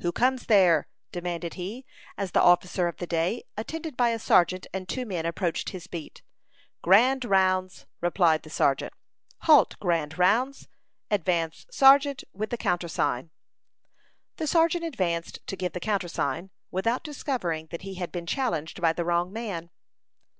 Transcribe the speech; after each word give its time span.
"Who 0.00 0.10
comes 0.10 0.46
there?" 0.46 0.88
demanded 1.12 1.54
he, 1.54 1.86
as 2.18 2.32
the 2.32 2.42
officer 2.42 2.88
of 2.88 2.96
the 2.96 3.06
day, 3.06 3.44
attended 3.56 3.96
by 3.96 4.08
a 4.08 4.18
sergeant 4.18 4.66
and 4.74 4.88
two 4.88 5.06
men, 5.06 5.24
approached 5.24 5.68
his 5.70 5.86
beat. 5.86 6.22
"Grand 6.82 7.24
rounds," 7.24 7.86
replied 8.00 8.42
the 8.42 8.50
sergeant. 8.50 8.92
"Halt, 9.42 9.76
grand 9.78 10.18
rounds! 10.18 10.66
Advance, 11.12 11.64
sergeant, 11.70 12.24
with 12.32 12.50
the 12.50 12.56
countersign." 12.56 13.30
The 14.36 14.48
sergeant 14.48 14.82
advanced 14.82 15.38
to 15.46 15.54
give 15.54 15.74
the 15.74 15.78
countersign, 15.78 16.50
without 16.72 17.04
discovering 17.04 17.68
that 17.70 17.82
he 17.82 17.94
had 17.94 18.10
been 18.10 18.26
challenged 18.26 18.80
by 18.82 18.92
the 18.92 19.04
wrong 19.04 19.32
man. 19.32 19.70